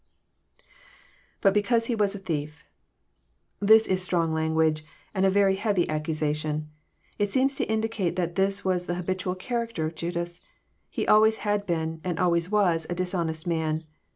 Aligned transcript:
IBut 1.43 1.53
because 1.53 1.87
lie 1.87 1.93
was 1.93 2.15
a 2.15 2.17
thief,'] 2.17 2.65
This 3.59 3.85
is 3.85 4.01
strong 4.01 4.31
language, 4.33 4.83
and 5.13 5.27
a 5.27 5.29
very 5.29 5.57
heavy 5.57 5.87
accusation. 5.87 6.71
It 7.19 7.31
seems 7.31 7.53
to 7.61 7.65
indicate 7.71 8.15
that 8.15 8.33
this 8.33 8.65
was 8.65 8.87
the 8.87 8.95
habitual 8.95 9.35
character 9.35 9.85
of 9.85 9.93
Judas. 9.93 10.41
He 10.89 11.05
always 11.05 11.35
had 11.45 11.67
been, 11.67 12.01
and 12.03 12.17
always 12.17 12.49
was, 12.49 12.87
a 12.89 12.95
dishonest 12.95 13.45
man. 13.45 13.83